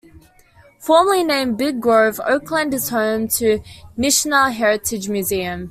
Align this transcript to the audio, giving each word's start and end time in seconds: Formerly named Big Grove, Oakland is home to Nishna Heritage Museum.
Formerly 0.79 1.23
named 1.23 1.59
Big 1.59 1.79
Grove, 1.79 2.19
Oakland 2.25 2.73
is 2.73 2.89
home 2.89 3.27
to 3.37 3.59
Nishna 3.95 4.51
Heritage 4.51 5.07
Museum. 5.07 5.59